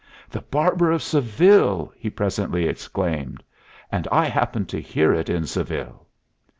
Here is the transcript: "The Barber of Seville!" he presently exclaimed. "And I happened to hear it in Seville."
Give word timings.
"The 0.31 0.41
Barber 0.41 0.89
of 0.91 1.03
Seville!" 1.03 1.93
he 1.95 2.09
presently 2.09 2.65
exclaimed. 2.67 3.43
"And 3.91 4.07
I 4.11 4.25
happened 4.25 4.67
to 4.69 4.81
hear 4.81 5.13
it 5.13 5.29
in 5.29 5.45
Seville." 5.45 6.07